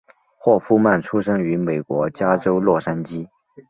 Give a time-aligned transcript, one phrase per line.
[0.35, 3.29] 霍夫曼出生于美国加州洛杉矶。